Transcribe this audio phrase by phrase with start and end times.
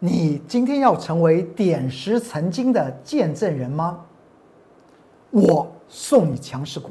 [0.00, 3.98] 你今天要成为点石成金的见证人吗？
[5.30, 6.88] 我送你强势股。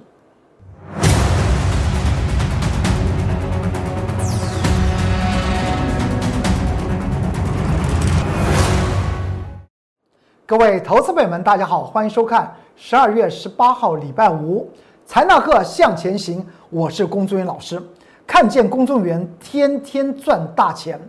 [10.46, 14.70] 各位投资朋友们，大家好，欢迎收看十二月十八号礼拜五
[15.06, 16.46] 财纳课向前行。
[16.70, 17.82] 我是龚宗元老师，
[18.26, 21.00] 看见公众员天天赚大钱。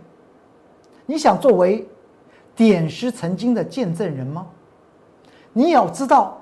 [1.09, 1.89] 你想作为
[2.55, 4.45] 点石成金的见证人吗？
[5.53, 6.39] 你要知道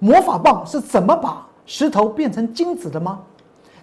[0.00, 3.22] 魔法棒是怎么把石头变成金子的吗？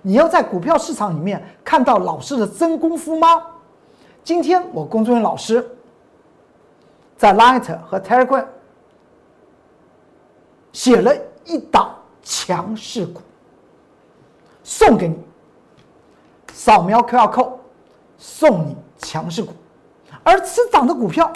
[0.02, 3.42] 你要在股票市场里面看到老师的真功夫吗？
[4.22, 5.66] 今天我工作人员老师
[7.16, 8.46] 在 Light 和 Telegram
[10.74, 13.22] 写了一档强势股，
[14.62, 15.16] 送给你，
[16.52, 17.54] 扫描 QR code
[18.26, 18.76] 送你。
[18.98, 19.52] 强势股，
[20.24, 21.32] 而此涨的股票，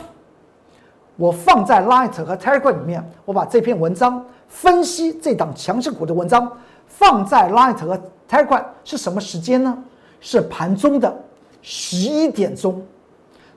[1.18, 6.50] 我放在 Light 和 Telegram 里面，我把这篇文章分析这档强势股的文章
[6.88, 8.00] 放在 Light 和
[8.30, 9.78] Telegram 是什么时间呢？
[10.22, 11.14] 是盘中的
[11.62, 12.82] 十一点钟，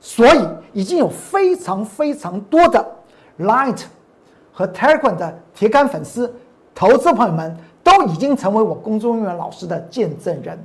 [0.01, 2.85] 所以已经有非常非常多的
[3.39, 3.85] Light
[4.53, 6.35] 和 Telegram 的铁杆粉丝、
[6.75, 10.59] 投资朋友们都已经成为我公众人员老师的见证人。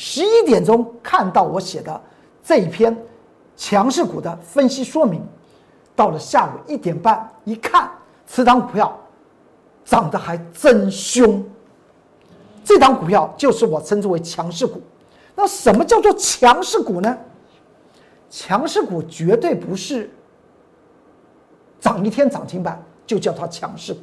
[0.00, 2.00] 十一点钟看到我写的。
[2.44, 2.96] 这一篇
[3.56, 5.20] 强势股的分析说明，
[5.96, 7.90] 到了下午一点半一看，
[8.24, 8.96] 此档股票
[9.84, 11.44] 涨得还真凶。
[12.64, 14.80] 这档股票就是我称之为强势股。
[15.34, 17.18] 那什么叫做强势股呢？
[18.30, 20.08] 强势股绝对不是
[21.80, 24.00] 涨一天涨停板就叫它强势股，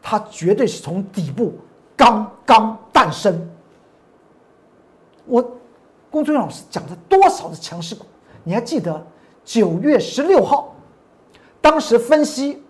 [0.00, 1.54] 它绝对是从底部
[1.96, 3.50] 刚刚诞生。
[5.28, 5.52] 我。
[6.10, 8.06] 龚俊老师讲了多少的强势股？
[8.42, 9.06] 你还记得
[9.44, 10.74] 九月十六号，
[11.60, 12.62] 当时分析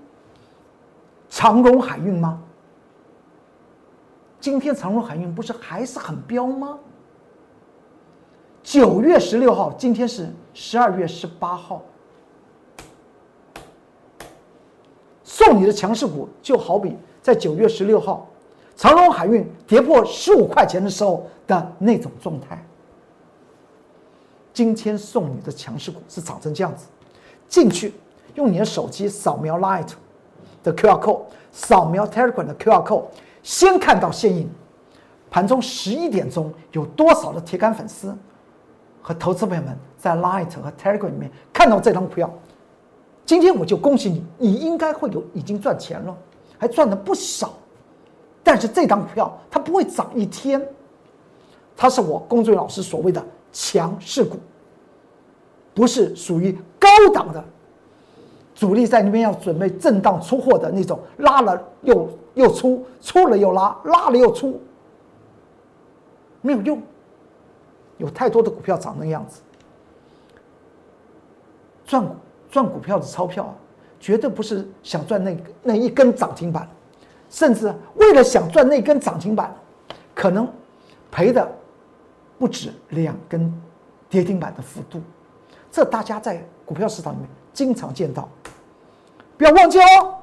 [1.29, 2.42] 长荣海运吗？
[4.41, 6.80] 今天长荣海运不是还是很彪吗？
[8.61, 11.80] 九月十六号，今天是十二月十八号，
[15.23, 18.29] 送你的强势股就好比在九月十六号，
[18.78, 22.64] 长荣海运跌破十五块钱的时候的那种状态。
[24.55, 26.86] 今天送你的强势股是长成这样子，
[27.48, 27.92] 进去
[28.36, 29.88] 用你的手机扫描 Light
[30.62, 33.02] 的 QR code，扫描 Telegram 的 QR code，
[33.42, 34.48] 先看到现影。
[35.28, 38.17] 盘中十一点钟有多少的铁杆粉丝
[39.02, 42.33] 和投资朋友们在 Light 和 Telegram 里面看到这张股票？
[43.27, 46.17] 今天我就恭喜你，你应该会有已经赚钱了，
[46.56, 47.52] 还赚了不少。
[48.48, 50.67] 但是这张股票它不会涨一天，
[51.77, 53.23] 它是我龚俊老师所谓的。
[53.51, 54.36] 强势股
[55.75, 57.42] 不是属于高档的
[58.55, 64.61] 主力在那边要准备震荡出货的那种，拉了又又出，出了又拉，拉了又出，
[66.42, 66.80] 没有用。
[67.97, 69.41] 有太多的股票长那样子，
[71.86, 72.07] 赚
[72.51, 73.55] 赚股票的钞票啊，
[73.98, 76.69] 绝对不是想赚那那一根涨停板，
[77.30, 79.55] 甚至为了想赚那根涨停板，
[80.14, 80.48] 可能
[81.11, 81.48] 赔的。
[82.39, 83.52] 不止两根
[84.08, 85.00] 跌停板的幅度，
[85.72, 88.28] 这大家在股票市场里面经常见到。
[89.36, 90.14] 不要忘记哦，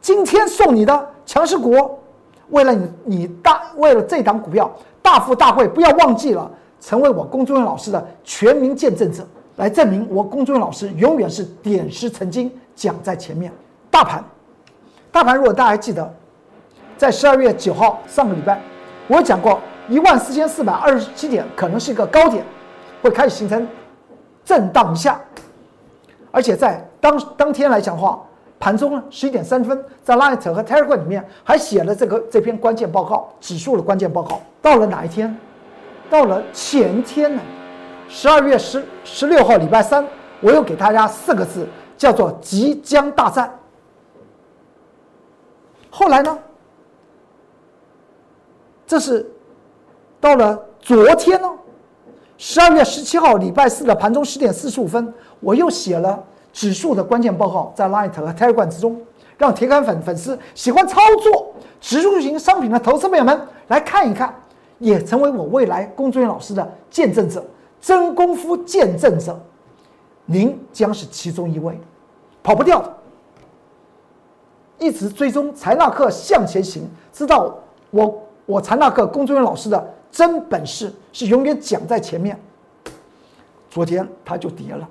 [0.00, 2.00] 今天送你的强势股，
[2.48, 4.68] 为了你你大为了这档股票
[5.00, 13.52] 大富大贵，不要忘记了成为我龚忠元老师的全民见证者，来证明我龚忠元老师永远是点石成金，讲在前面。
[13.88, 14.24] 大盘，
[15.12, 16.12] 大盘，如果大家还记得，
[16.96, 18.60] 在十二月九号上个礼拜，
[19.08, 19.58] 我讲过。
[19.88, 22.44] 一万四千四百二十七点可能是一个高点，
[23.02, 23.66] 会开始形成
[24.44, 25.20] 震荡一下，
[26.30, 28.22] 而且在当当天来讲的话，
[28.60, 34.40] 盘中十一点三分，在 Light 和 Telegram 里面还写了这个这篇关键报告，指数的关键报告。
[34.62, 35.36] 到了哪一天？
[36.08, 37.42] 到了前天呢？
[38.08, 40.06] 十二月十十六号礼拜三，
[40.40, 41.66] 我又给大家四个字，
[41.98, 43.52] 叫做即将大战。
[45.90, 46.38] 后来呢？
[48.86, 49.30] 这是。
[50.20, 51.50] 到了昨天呢，
[52.36, 56.22] 十二月十七号礼拜四的盘中十点四十五分，我又写了
[56.52, 59.00] 指数的关键报告，在 Light 和 Telegram 之中，
[59.38, 64.34] 让铁杆粉粉丝喜欢操作指数型商品的投资朋友们来看一看，
[64.78, 67.42] 也成为我未来龚俊元老师的见证者，
[67.80, 69.40] 真功夫见证者，
[70.26, 71.80] 您将是其中一位，
[72.42, 72.94] 跑不掉的。
[74.80, 77.54] 一直追踪财纳克向前行，知道
[77.90, 79.94] 我我财纳课龚俊元老师的。
[80.10, 82.36] 真本事是永远讲在前面。
[83.70, 84.88] 昨天它就跌了，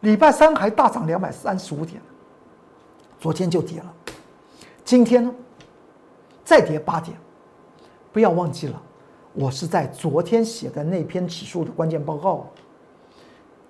[0.00, 1.98] 礼拜三还大涨两百三十五点，
[3.18, 3.94] 昨天就跌了，
[4.84, 5.34] 今天
[6.44, 7.16] 再跌八点。
[8.12, 8.82] 不要忘记了，
[9.32, 12.46] 我是在昨天写的那篇指数的关键报告。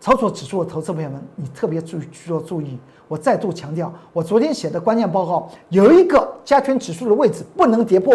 [0.02, 2.76] 操作指数的投资朋友们，你特别注需要注意。
[3.06, 8.12] 我再度强调，我昨天写的关键报告有一个加权指数的位置不能跌破，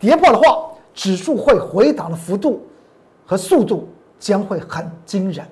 [0.00, 2.60] 跌破的话，指数会回档的幅度
[3.24, 3.88] 和速度
[4.18, 5.46] 将会很惊人。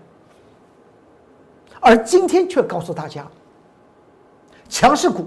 [1.78, 3.24] 而今天却告诉大家，
[4.68, 5.26] 强势股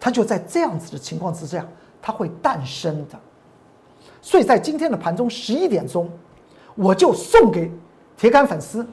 [0.00, 1.64] 它就在这样子的情况之下，
[2.02, 3.16] 它会诞生的。
[4.20, 6.10] 所以在今天的盘中十一点钟，
[6.74, 7.70] 我就送给
[8.16, 8.84] 铁杆粉丝。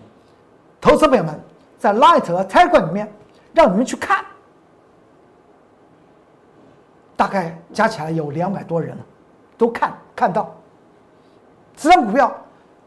[0.82, 1.40] 投资朋友们，
[1.78, 3.14] 在 Light 和 Telegram 里面，
[3.54, 4.26] 让你们去看，
[7.16, 8.98] 大概加起来有两百多人，
[9.60, 10.54] 都看看到。
[11.78, 12.36] 这张股票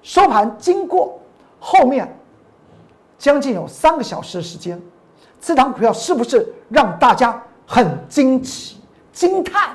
[0.03, 1.21] 收盘经过
[1.61, 2.13] 后面
[3.17, 4.81] 将近有三个小时的时间，
[5.41, 8.83] 这张股票是不是让大家很惊奇、
[9.13, 9.71] 惊叹？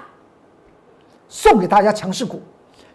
[1.30, 2.42] 送给大家强势股，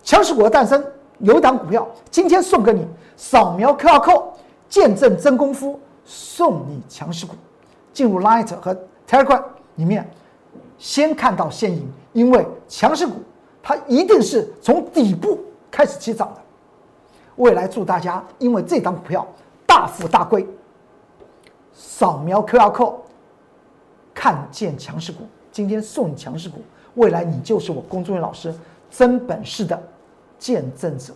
[0.03, 0.85] 强势股的诞生
[1.19, 2.87] 有一档股票，今天送给你，
[3.17, 4.34] 扫描 QR Code。
[4.75, 7.37] 见证真功夫，送你强势股。
[7.93, 8.76] 进入 Light 和
[9.09, 9.41] Telegram
[9.76, 10.11] 里面，
[10.79, 13.23] 先看到先赢，因为强势股
[13.62, 15.38] 它一定是从底部
[15.71, 16.41] 开始起涨的。
[17.37, 19.25] 未来祝大家因为这档股票
[19.65, 20.44] 大富大贵。
[21.73, 22.97] 扫描 QR Code，
[24.12, 25.23] 看见强势股，
[25.53, 26.61] 今天送你强势股，
[26.94, 28.53] 未来你就是我龚忠元老师
[28.91, 29.81] 真本事的
[30.37, 31.15] 见证者。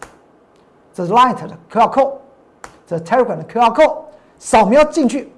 [0.95, 2.13] 这是 Light 的 QR Code。
[2.89, 3.97] 这 Telegram 的 QR code
[4.39, 5.31] 扫描进去，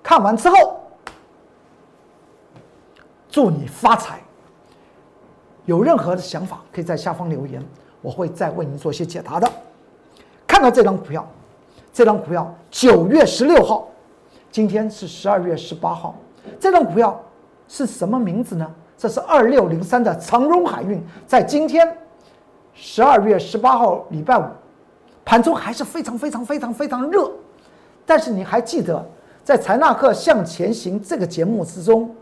[0.00, 0.80] 看完之后，
[3.28, 4.20] 祝你发财。
[5.64, 7.60] 有任何的想法，可以在下方留言，
[8.00, 9.50] 我会再为您做一些解答的。
[10.46, 11.26] 看到这张股票，
[11.92, 13.88] 这张股票九月十六号，
[14.52, 16.14] 今天是十二月十八号，
[16.60, 17.20] 这张股票
[17.66, 18.72] 是什么名字呢？
[18.96, 21.98] 这是二六零三的长荣海运，在今天
[22.72, 24.44] 十二月十八号礼拜五。
[25.24, 27.30] 盘中还是非常非常非常非常热，
[28.04, 29.04] 但是你还记得
[29.42, 32.14] 在财纳克向前行这个节目之中，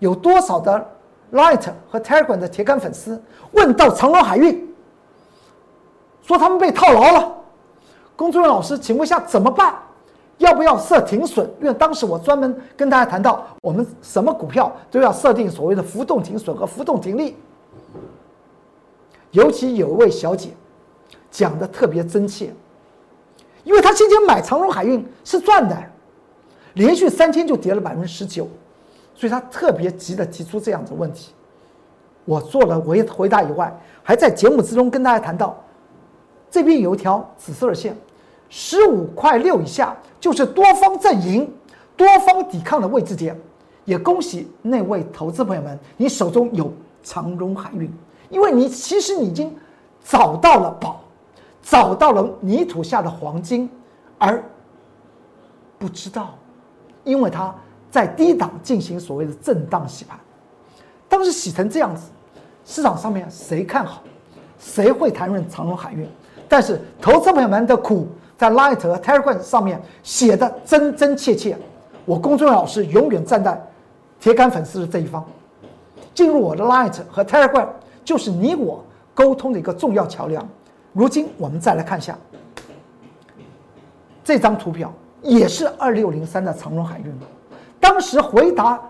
[0.00, 0.86] 有多少的
[1.32, 3.22] Light 和 Telegram 的铁杆粉丝
[3.52, 4.68] 问到长隆海运，
[6.22, 7.36] 说他们被套牢了，
[8.16, 9.74] 工作人员老师，请问一下怎么办？
[10.38, 11.48] 要不要设停损？
[11.60, 17.36] 因为当时我专门跟大家谈到，我们什么股票都要设定所谓的浮动停损和浮动停利，
[19.32, 20.50] 尤其有一位小姐。
[21.30, 22.52] 讲的特别真切，
[23.64, 25.76] 因为他今天买长荣海运是赚的，
[26.74, 28.48] 连续三天就跌了百分之十九，
[29.14, 31.32] 所以他特别急的提出这样的问题。
[32.24, 35.56] 我做了回回答以外，还在节目之中跟大家谈到，
[36.50, 37.96] 这边有一条紫色的线，
[38.48, 41.50] 十五块六以下就是多方阵营、
[41.96, 43.38] 多方抵抗的位置点。
[43.84, 46.70] 也恭喜那位投资朋友们，你手中有
[47.02, 47.90] 长荣海运，
[48.28, 49.56] 因为你其实你已经
[50.04, 51.02] 找到了宝。
[51.62, 53.68] 找到了泥土下的黄金，
[54.16, 54.42] 而
[55.78, 56.34] 不知道，
[57.04, 57.54] 因为它
[57.90, 60.18] 在低档进行所谓的震荡洗盘，
[61.08, 62.10] 当时洗成这样子，
[62.64, 64.02] 市场上面谁看好，
[64.58, 66.08] 谁会谈论长荣海运？
[66.48, 71.56] 但是投资朋友们的苦在 Light 和 Telegram 上面写的真真切切，
[72.04, 73.60] 我公众老师永远站在
[74.18, 75.24] 铁杆粉丝的这一方。
[76.14, 77.68] 进入我的 Light 和 Telegram
[78.04, 78.82] 就是你我
[79.14, 80.48] 沟通的一个重要桥梁。
[80.98, 82.18] 如今我们再来看一下
[84.24, 87.04] 这张图表，也是二六零三的长荣海运。
[87.78, 88.82] 当时回答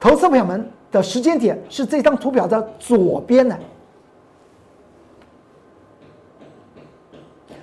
[0.00, 3.54] 投资朋友们的时间点是这张图表的左边呢。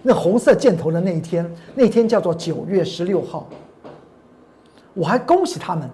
[0.03, 3.47] 那红色箭头的那一天，那天叫做九月十六号。
[4.93, 5.89] 我还恭喜他们，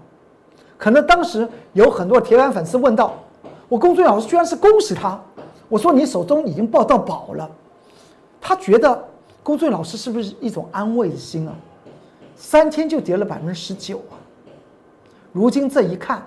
[0.78, 3.14] 可能当时有很多铁杆粉丝问到
[3.70, 5.18] 我，龚俊老师居然是恭喜他。
[5.70, 7.50] 我说你手中已经抱到宝了。
[8.42, 9.08] 他觉得
[9.44, 11.56] 龚俊老师是不是一种安慰的心啊？
[12.36, 14.16] 三天就跌了百分之十九啊！
[15.32, 16.26] 如今这一看，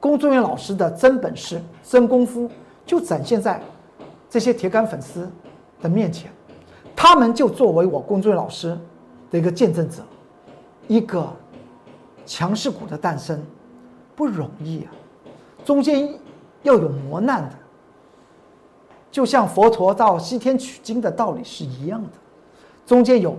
[0.00, 2.50] 龚俊老师的真本事、真功夫
[2.86, 3.62] 就展现在
[4.30, 5.30] 这些铁杆粉丝
[5.82, 6.30] 的面前，
[6.96, 8.76] 他们就作为我龚俊老师
[9.30, 10.02] 的一个见证者。
[10.86, 11.26] 一个
[12.26, 13.42] 强势股的诞生
[14.14, 14.92] 不容易啊，
[15.64, 16.14] 中间
[16.62, 17.56] 要有磨难的。
[19.14, 22.08] 就像佛陀到西天取经的道理是一样的，
[22.84, 23.36] 中间有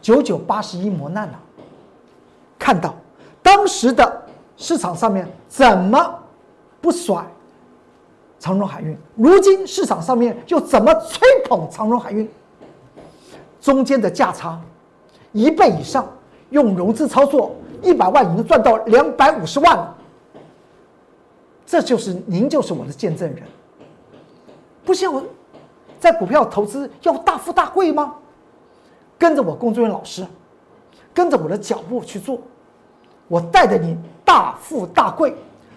[0.00, 1.38] 九九八十一磨难呐。
[2.56, 2.94] 看到
[3.42, 4.22] 当时的
[4.56, 6.16] 市场上面怎么
[6.80, 7.26] 不甩
[8.38, 12.30] 长荣海运，如今市场上面又怎么吹捧长荣海运？
[13.60, 14.60] 中间的价差
[15.32, 16.06] 一倍以上，
[16.50, 17.50] 用融资操作，
[17.82, 19.92] 一百万已经赚到两百五十万了。
[21.66, 23.42] 这就是您就是我的见证人。
[24.84, 25.22] 不像我，
[25.98, 28.14] 在股票投资要大富大贵吗？
[29.18, 30.26] 跟着我工作人员老师，
[31.12, 32.40] 跟着我的脚步去做，
[33.28, 35.36] 我带着你大富大贵。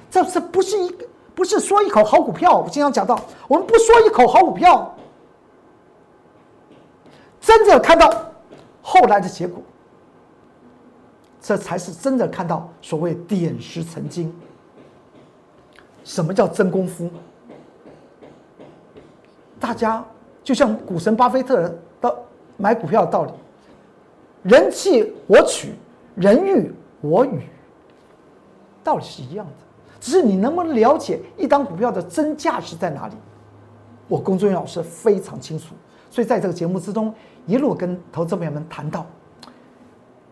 [0.10, 0.96] 这是不是一？
[1.36, 2.60] 不是说一口好股票？
[2.60, 4.96] 我经常讲到，我们不说一口好股票，
[7.42, 8.32] 真正看到
[8.82, 9.62] 后来的结果，
[11.42, 14.34] 这才是真的看到所谓点石成金。
[16.04, 17.10] 什么叫真功夫？
[19.63, 20.03] 大家
[20.43, 22.13] 就像股神巴菲特的
[22.58, 23.32] 买股票的道理，
[24.41, 25.74] 人气我取，
[26.15, 27.41] 人欲我与，
[28.84, 29.53] 道理是一样的。
[30.01, 33.13] 只是你能不能了解一档股票的真价值在哪里？
[34.10, 35.74] 我工作人员老师非常清楚，
[36.10, 37.15] 所以在这个节目之中，
[37.46, 39.05] 一路跟投资朋友们谈到，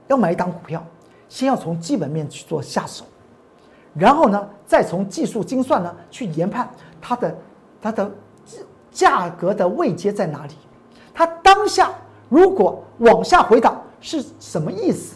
[0.08, 0.86] 要买一档股票，
[1.30, 3.06] 先要从基本面去做下手，
[3.94, 6.70] 然后呢，再从技术精算呢去研判
[7.00, 7.38] 它的
[7.82, 8.12] 它的
[8.92, 10.54] 价格的位阶在哪里，
[11.14, 11.92] 它当下
[12.30, 15.16] 如果往下回档是什么意思？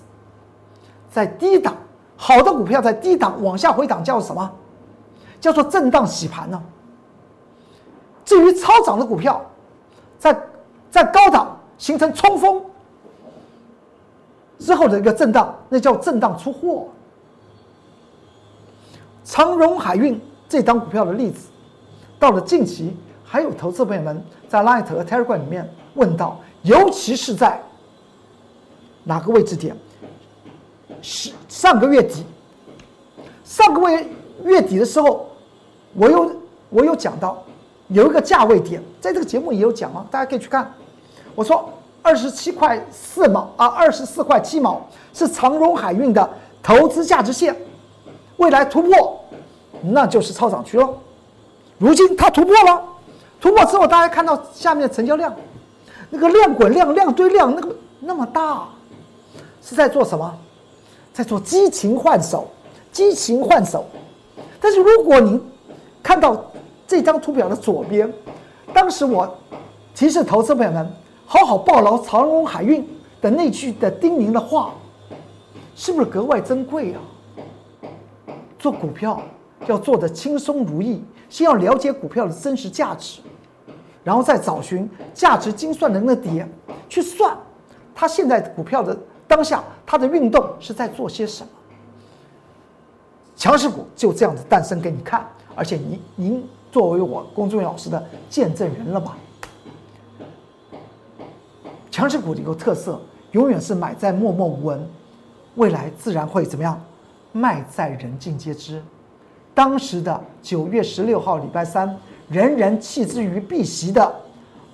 [1.09, 1.75] 在低档。
[2.17, 4.49] 好的股票在低档往下回档叫什么？
[5.41, 6.63] 叫做震荡洗盘呢。
[8.23, 9.45] 至于超涨的股票，
[10.17, 10.39] 在
[10.89, 12.63] 在高档形成冲锋
[14.57, 16.87] 之后的一个震荡，那叫震荡出货。
[19.25, 21.49] 长荣海运这档股票的例子，
[22.17, 27.59] 到了近期，还有投资朋友们在 Light 和 Telegram 里面问到，尤其是在
[29.03, 29.75] 哪个位置点？
[31.01, 32.23] 是上个月底，
[33.43, 34.07] 上个月
[34.43, 35.27] 月底的时候，
[35.93, 36.31] 我有
[36.69, 37.43] 我有讲到
[37.89, 40.71] 有一个价位点，在这个节目也有讲啊，大家可以去看。
[41.35, 41.69] 我说
[42.01, 46.27] 二十七块四毛啊，二十四块七毛是长荣海运的
[46.63, 47.55] 投资价值线，
[48.37, 49.19] 未来突破，
[49.81, 50.89] 那就是超涨区了。
[51.77, 52.83] 如今它突破了，
[53.45, 55.31] 突破之后，大家看到下面的成交量，
[56.09, 58.67] 那个量滚量量堆量那个那么大，
[59.61, 60.35] 是在做什么？
[61.13, 62.49] 在做激情换手，
[62.91, 63.85] 激情换手。
[64.59, 65.39] 但是如果您
[66.01, 66.43] 看到
[66.87, 68.11] 这张图表的左边，
[68.73, 69.31] 当时我
[69.93, 70.91] 提示投资朋友们
[71.27, 72.83] 好好抱牢长荣海运
[73.21, 74.73] 的那句的叮咛的话，
[75.75, 76.99] 是不是格外珍贵啊？
[78.57, 79.21] 做股票
[79.67, 83.21] 要做的轻松如意，先要了解股票的真实价值，
[84.05, 86.49] 然后再找寻价值精算的那个点
[86.87, 87.37] 去算
[87.93, 88.97] 它现在股票的。
[89.27, 91.49] 当下它的运动是在做些什么？
[93.35, 99.17] 强势股就这样子诞生给你看，而且您您作为我公众老师的见证人了吧？
[101.89, 104.87] 强势股的一个特色，永远是买在默默无闻，
[105.55, 106.79] 未来自然会怎么样？
[107.31, 108.79] 卖在人尽皆知。
[109.55, 111.97] 当时的九月十六号礼拜三，
[112.29, 114.15] 人人弃之于敝席的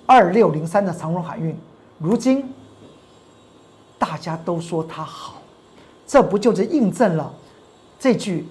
[0.06, 1.56] 二六零三的长荣海运，
[1.98, 2.52] 如今。
[3.98, 5.34] 大家都说它好，
[6.08, 7.32] 这不就是印证了
[8.00, 8.48] 这句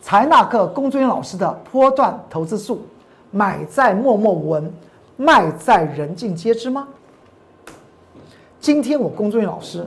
[0.00, 2.80] 财纳克龚尊老师的波段投资术：
[3.32, 4.72] 买在默默无闻，
[5.16, 6.86] 卖在人尽皆知吗？
[8.60, 9.84] 今天我龚尊老师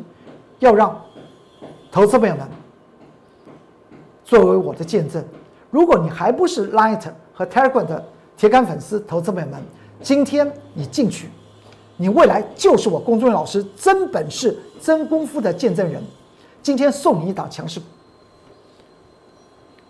[0.60, 1.02] 要让
[1.90, 2.46] 投资朋友们
[4.26, 5.24] 作为我的见证。
[5.72, 7.02] 如果你还不是 Light
[7.34, 8.06] 和 Telegram 的
[8.38, 9.62] 铁杆粉丝，投资朋友们，
[10.02, 11.30] 今天你进去。
[11.98, 16.02] 你未来就是我公众老师真本事、真功夫的见证人。
[16.62, 17.86] 今天送你一档强势股，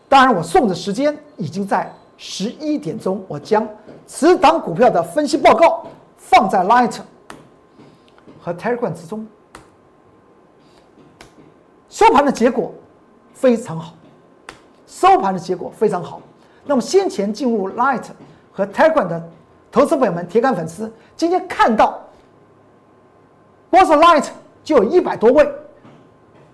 [0.10, 3.24] 当然我送的时间已经在十一点钟。
[3.28, 3.68] 我将
[4.06, 5.86] 此档股票的分析报告
[6.18, 7.00] 放在 Light
[8.42, 9.26] 和 Telegram 之中。
[11.90, 12.74] 收盘的结果
[13.34, 13.94] 非常好，
[14.88, 16.22] 收盘的结果非常好。
[16.66, 18.04] 那么先前进入 Light
[18.52, 19.30] 和 Telegram 的。
[19.72, 22.00] 投资朋友们、铁杆粉丝，今天看到，
[23.72, 24.28] 光是 Light
[24.64, 25.52] 就有一百多位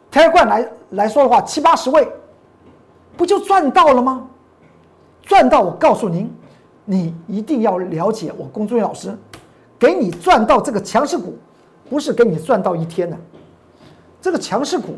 [0.10, 2.08] ，Telegram 来来说的话七八十位，
[3.18, 4.26] 不就赚到了吗？
[5.22, 5.60] 赚到！
[5.60, 6.34] 我告诉您，
[6.86, 9.14] 你一定要了解我龚作老师，
[9.78, 11.38] 给你赚到这个强势股，
[11.90, 13.18] 不是给你赚到一天的，
[14.22, 14.96] 这个强势股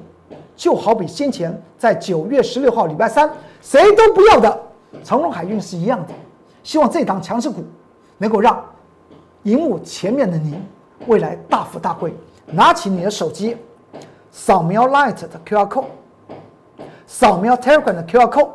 [0.55, 3.27] 就好比先前在九月十六号礼拜三
[3.63, 4.61] 谁都不要的
[5.03, 6.13] 长荣海运是一样的，
[6.63, 7.63] 希望这档强势股。
[8.17, 8.63] 能够让
[9.41, 10.63] 荧幕前面的您
[11.07, 12.13] 未来大富大贵。
[12.45, 13.57] 拿起你的手机，
[14.29, 15.85] 扫描 Light 的 QR code，
[17.07, 18.49] 扫描 Telegram 的 QR code，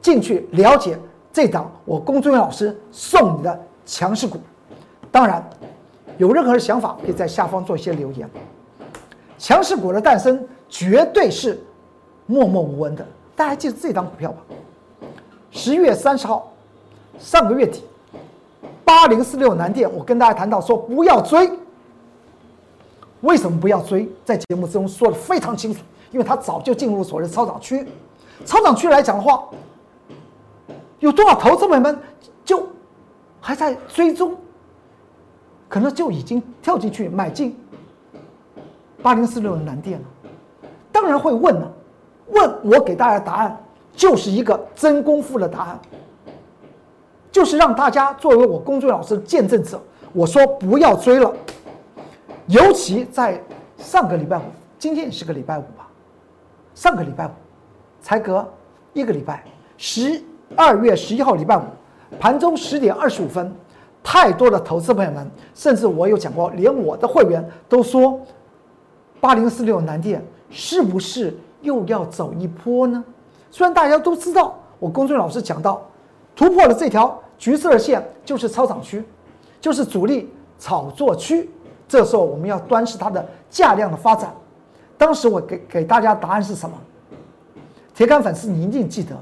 [0.00, 0.96] 进去了解
[1.32, 4.38] 这档我龚忠元老师送你的强势股。
[5.10, 5.42] 当然，
[6.16, 8.30] 有任何的想法可以在下方做一些留言。
[9.36, 11.60] 强势股的诞生绝对是
[12.26, 13.04] 默默无闻的。
[13.34, 14.38] 大家记住这档股票吧？
[15.58, 16.52] 十月三十号，
[17.18, 17.82] 上个月底，
[18.84, 21.50] 八零四六南电，我跟大家谈到说不要追。
[23.22, 24.08] 为什么不要追？
[24.24, 25.80] 在节目之中说的非常清楚，
[26.12, 27.84] 因为它早就进入所谓的超涨区。
[28.46, 29.48] 超涨区来讲的话，
[31.00, 31.98] 有多少投资朋友们
[32.44, 32.64] 就
[33.40, 34.36] 还在追踪，
[35.68, 37.58] 可能就已经跳进去买进
[39.02, 40.06] 八零四六的南电了。
[40.92, 41.72] 当然会问了，
[42.28, 43.60] 问我给大家答案，
[43.98, 45.80] 就是一个真功夫的答案，
[47.32, 51.34] 就是让大家作为我公作老师的见证者，我说不要追了。
[52.46, 53.42] 尤其在
[53.76, 54.42] 上个礼拜五，
[54.78, 55.88] 今天也是个礼拜五吧？
[56.76, 57.30] 上个礼拜五，
[58.00, 58.48] 才隔
[58.92, 59.42] 一个礼拜，
[59.76, 60.22] 十
[60.54, 61.62] 二月十一号礼拜五，
[62.20, 63.52] 盘中十点二十五分，
[64.00, 68.20] 太多的投资朋友们，甚至我有讲过，连我的会员都说，
[69.20, 73.04] 八零四六南电是不是又要走一波呢？
[73.50, 75.82] 虽然大家都知道，我公孙老师讲到，
[76.36, 79.04] 突破了这条橘色的线就是超涨区，
[79.60, 81.50] 就是主力炒作区。
[81.88, 84.32] 这时候我们要端视它的价量的发展。
[84.96, 86.76] 当时我给给大家答案是什么？
[87.94, 89.16] 铁杆粉丝你一定记得，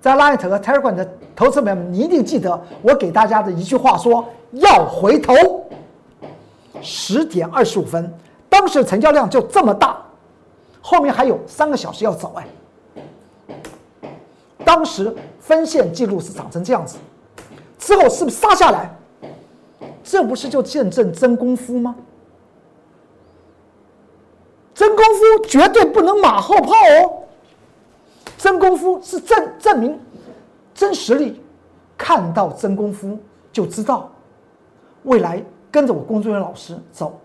[0.00, 5.34] 在 Light 和 Telegram 的投资朋友们，你一定记得我给大家的一句话：说要回头。
[6.80, 8.12] 十点二十五分，
[8.48, 10.02] 当时成交量就这么大，
[10.80, 12.46] 后面还有三个小时要走哎。
[14.64, 16.98] 当时分线记录是长成这样子，
[17.78, 18.94] 之后是不是杀下来？
[20.04, 21.94] 这不是就见证真功夫吗？
[24.74, 27.22] 真功夫绝对不能马后炮哦！
[28.36, 30.00] 真功夫是证证明
[30.74, 31.40] 真实力，
[31.96, 33.16] 看到真功夫
[33.52, 34.10] 就知道
[35.04, 35.40] 未来
[35.70, 37.20] 跟着我工作人员老师走，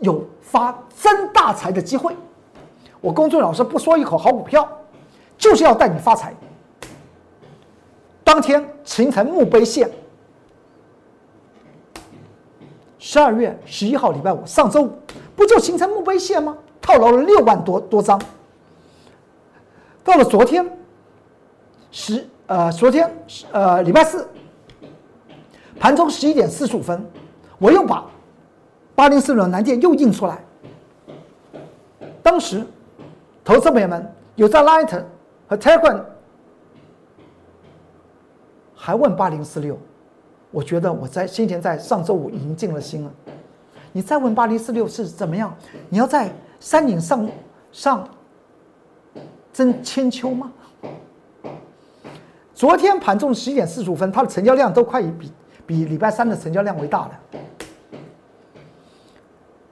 [0.00, 2.16] 有发真大财的机会。
[3.00, 4.66] 我工作人员老师不说一口好股票，
[5.38, 6.34] 就是要带你发财。
[8.22, 9.90] 当天形成墓碑线。
[12.98, 14.92] 十二月十一号，礼拜五，上周五，
[15.34, 16.54] 不就形成墓碑线吗？
[16.82, 18.20] 套牢了六万多多张。
[20.04, 20.68] 到了昨天，
[21.90, 23.10] 十呃，昨天
[23.52, 24.28] 呃，礼拜四，
[25.78, 27.02] 盘中十一点四十五分，
[27.58, 28.04] 我又把
[28.94, 30.44] 八零四六南电又印出来。
[32.22, 32.66] 当时，
[33.44, 35.02] 投资朋友们有在 Light
[35.48, 36.04] 和 t e g r a n
[38.74, 39.78] 还问八零四六。
[40.50, 43.12] 我觉得我在先前在上周五已经尽了心了，
[43.92, 45.54] 你再问八零四六是怎么样？
[45.90, 47.28] 你要在山顶上
[47.70, 48.08] 上
[49.52, 50.50] 争千秋吗？
[52.54, 55.32] 昨天盘中十一点四十五分，它的成交量都快比
[55.66, 57.20] 比礼拜三的成交量为大了。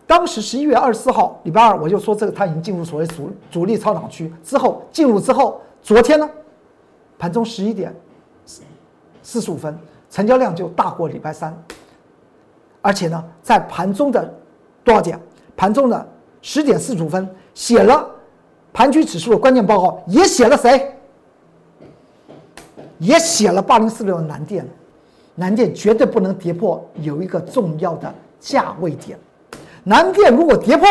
[0.06, 6.28] 当时十一月二十四号，礼拜二我就说这个它已经进入所谓主主力超涨区之后，进入之后，昨天呢，
[7.16, 7.94] 盘中十一点
[9.22, 9.78] 四十五分。
[10.10, 11.56] 成交量就大过礼拜三，
[12.80, 14.34] 而且呢，在盘中的
[14.82, 15.16] 多少点？
[15.56, 16.08] 盘中的
[16.42, 18.08] 十点四十五分写了
[18.72, 20.92] 盘区指数的关键报告，也写了谁？
[22.98, 24.66] 也写了八零四六的南电，
[25.36, 29.16] 南电绝对不能跌破有一个重要的价位点，
[29.84, 30.88] 南电如果跌破，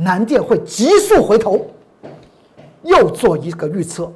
[0.00, 1.66] 南电会急速回头，
[2.82, 4.10] 又做一个预测。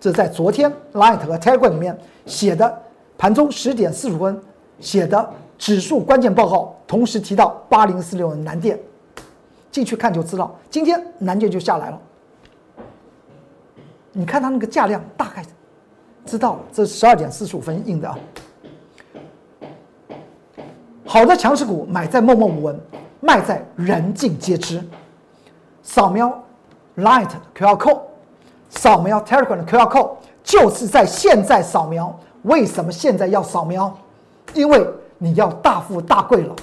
[0.00, 2.82] 这在昨天 Light 和 Telegram 里面写的
[3.18, 4.40] 盘中十点四十五分
[4.80, 8.80] 写的指数关键报告，同时提到八零四六南电，
[9.70, 12.00] 进去看就知道，今天南电就下来了。
[14.12, 15.44] 你看它那个价量，大概
[16.24, 18.18] 知道，这十二点四十五分印的啊。
[21.04, 22.80] 好的强势股买在默默无闻，
[23.20, 24.82] 卖在人尽皆知。
[25.82, 26.28] 扫描
[26.96, 28.00] Light 的 QR Code。
[28.68, 30.10] 扫描 Telegram 的 QR code
[30.42, 32.14] 就是在现在扫描。
[32.42, 33.96] 为什么现在要扫描？
[34.54, 34.86] 因为
[35.18, 36.54] 你要大富大贵了。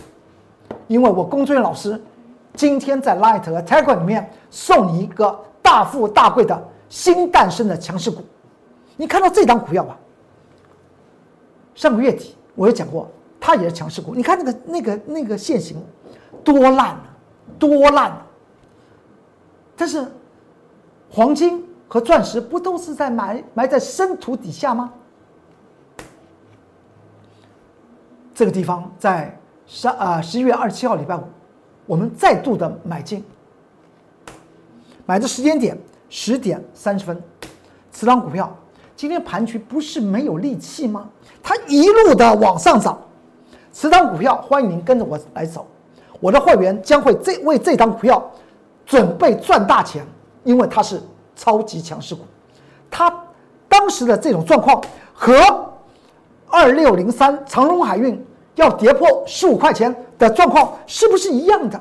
[0.88, 2.00] 因为我工作人员老师
[2.54, 8.22] 今天在 Light 和 Telegram 里面送你一个大富大贵的新诞生的强势股。
[8.96, 9.98] 你看到这张股票吧？
[11.74, 14.14] 上个月底我也讲过，它也是强势股。
[14.14, 15.84] 你看那个那个那个线型
[16.44, 17.04] 多烂啊，
[17.60, 18.12] 多烂！
[19.76, 20.06] 但是
[21.10, 21.64] 黄金。
[21.86, 24.92] 和钻石不都是在埋埋在深土底下吗？
[28.34, 31.22] 这个地方在十啊十一月二十七号礼拜五，
[31.86, 33.24] 我们再度的买进，
[35.06, 35.78] 买的时间点
[36.10, 37.22] 十点三十分，
[37.92, 38.52] 此张股票
[38.96, 41.08] 今天盘局不是没有力气吗？
[41.44, 43.00] 它一路的往上涨，
[43.72, 45.68] 持仓股票，欢迎您跟着我来走。
[46.24, 48.32] 我的会员将会这为这张股票
[48.86, 50.08] 准备赚大钱，
[50.46, 50.98] 因为它是
[51.36, 52.22] 超级强势股。
[52.90, 53.14] 它
[53.68, 54.82] 当时的这种状况
[55.14, 55.36] 和
[56.48, 61.78] 二六零三长荣海运要跌破十五块钱的状况是不是一样的？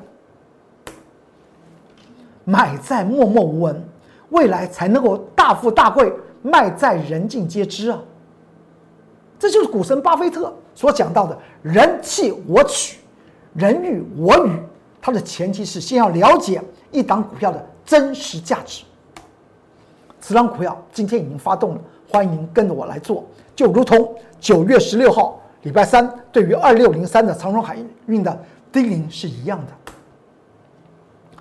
[2.43, 3.89] 买在默默无闻，
[4.31, 6.11] 未来才能够大富大贵；
[6.43, 8.03] 卖在人尽皆知啊！
[9.39, 12.99] 这就是股神巴菲特所讲到的“人气我取”。
[13.55, 14.59] 人与我与，
[15.01, 18.85] 它的前提是先要了解一档股票的真实价值。
[20.21, 29.93] 此档股票今天已经发动了，欢迎跟着我来做，就如同九月十六号礼拜三对于二六零三的长荣海运的低零是一样的。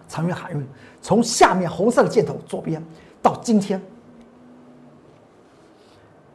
[0.10, 0.67] 长荣海运
[1.02, 2.84] 从下面红色的箭头左边
[3.21, 3.82] 到今天，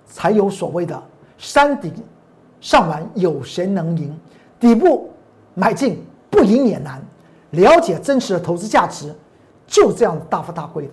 [0.07, 1.03] 才有所谓的
[1.37, 1.93] 山顶
[2.61, 4.19] 上完有谁能赢？
[4.59, 5.13] 底部。
[5.59, 7.03] 买进不赢也难，
[7.53, 9.15] 了解真实的投资价值，
[9.67, 10.93] 就这样大富大贵的。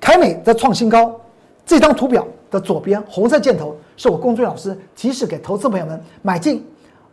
[0.00, 1.20] 凯美在创新高，
[1.66, 6.66] 这张图表的左边红色箭头是我公孙老师提示给投资朋友们买进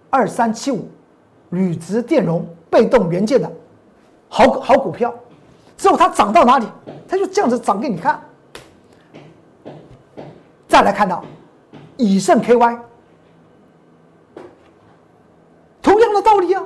[0.10, 0.88] 二三七五
[1.50, 3.52] 铝质电容被动元件的
[4.30, 5.14] 好好股票，
[5.76, 6.66] 之后它涨到哪里，
[7.06, 8.18] 它就这样子涨给你看。
[10.70, 11.22] 再来看到
[11.98, 12.87] 以盛 KY。
[16.18, 16.64] 的道理啊！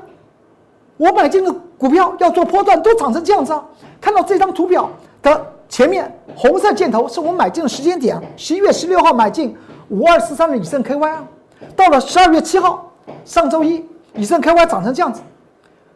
[0.98, 3.64] 我买进的股票要做波段，都涨成这样子啊！
[4.00, 4.90] 看到这张图表
[5.22, 9.56] 的前面红色箭头，是我买进的时间点，十一月十六号买进
[9.90, 11.28] 五二四三的以盛 KY 啊。
[11.76, 12.92] 到了十二月七号，
[13.26, 13.84] 上周一，
[14.14, 15.22] 以盛 KY 涨成这样子，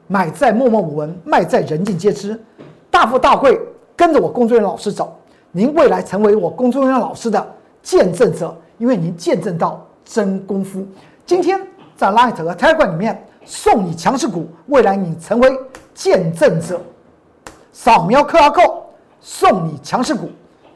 [0.08, 2.40] 买在默默无闻，卖在人尽皆知，
[2.90, 3.60] 大富大贵，
[3.96, 5.16] 跟着我工作人员老师走，
[5.52, 7.46] 您未来成为我工作人员老师的
[7.84, 10.84] 见证者，因为您见证到真功夫。
[11.28, 11.60] 今天
[11.96, 13.24] 在 Light 和 t i g e r 里面。
[13.46, 15.50] 送你强势股，未来你成为
[15.94, 16.82] 见证者。
[17.72, 18.74] 扫描 QR code，
[19.22, 20.30] 送你强势股，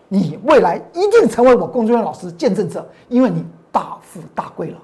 [0.08, 4.78] 你未来一定成为我龚俊元老师见证者，因为你大富大贵了。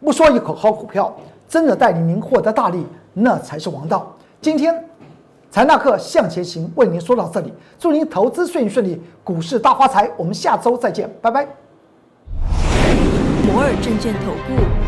[0.00, 1.14] 不说一口好股票，
[1.48, 4.14] 真的带领您获得大利，那才是王道。
[4.40, 4.84] 今天
[5.50, 10.08] 财纳克向前行为您说到这里，祝您投资顺顺利，股市大发财。
[10.16, 11.46] 我们下周再见，拜拜。
[13.44, 14.87] 摩尔证券投顾。